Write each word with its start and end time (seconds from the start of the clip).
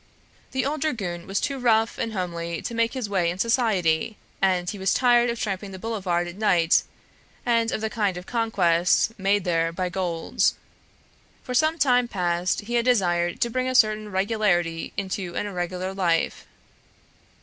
The 0.51 0.65
old 0.65 0.81
dragoon 0.81 1.27
was 1.27 1.39
too 1.39 1.59
rough 1.59 1.99
and 1.99 2.11
homely 2.11 2.59
to 2.63 2.73
make 2.73 2.93
his 2.95 3.07
way 3.07 3.29
in 3.29 3.37
society, 3.37 4.17
and 4.41 4.67
he 4.67 4.79
was 4.79 4.95
tired 4.95 5.29
of 5.29 5.39
tramping 5.39 5.69
the 5.69 5.77
boulevard 5.77 6.27
at 6.27 6.37
night 6.37 6.81
and 7.45 7.71
of 7.71 7.81
the 7.81 7.89
kind 7.91 8.17
of 8.17 8.25
conquests 8.25 9.11
made 9.19 9.43
there 9.43 9.71
by 9.71 9.89
gold. 9.89 10.53
For 11.43 11.53
some 11.53 11.77
time 11.77 12.07
past 12.07 12.61
he 12.61 12.73
had 12.73 12.85
desired 12.85 13.39
to 13.41 13.51
bring 13.51 13.67
a 13.67 13.75
certain 13.75 14.09
regularity 14.11 14.91
into 14.97 15.35
an 15.35 15.45
irregular 15.45 15.93
life. 15.93 16.47